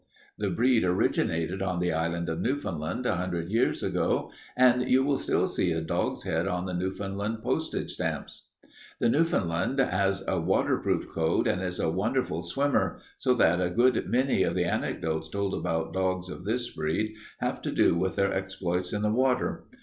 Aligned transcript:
The 0.39 0.49
breed 0.49 0.83
originated 0.83 1.61
on 1.61 1.79
the 1.79 1.93
island 1.93 2.27
of 2.27 2.41
Newfoundland 2.41 3.05
a 3.05 3.17
hundred 3.17 3.51
years 3.51 3.83
ago, 3.83 4.31
and 4.57 4.89
you 4.89 5.03
will 5.03 5.19
still 5.19 5.45
see 5.45 5.71
a 5.71 5.79
dog's 5.79 6.23
head 6.23 6.47
on 6.47 6.65
the 6.65 6.73
Newfoundland 6.73 7.43
postage 7.43 7.91
stamps. 7.93 8.47
"The 8.97 9.09
Newfoundland 9.09 9.77
has 9.77 10.23
a 10.27 10.39
waterproof 10.41 11.07
coat 11.07 11.47
and 11.47 11.61
is 11.61 11.79
a 11.79 11.91
wonderful 11.91 12.41
swimmer, 12.41 12.97
so 13.17 13.35
that 13.35 13.61
a 13.61 13.69
good 13.69 14.07
many 14.07 14.41
of 14.41 14.55
the 14.55 14.65
anecdotes 14.65 15.29
told 15.29 15.53
about 15.53 15.93
dogs 15.93 16.29
of 16.31 16.45
this 16.45 16.67
breed 16.75 17.13
have 17.39 17.61
to 17.61 17.71
do 17.71 17.95
with 17.95 18.15
their 18.15 18.33
exploits 18.33 18.93
in 18.93 19.03
the 19.03 19.13
water. 19.13 19.65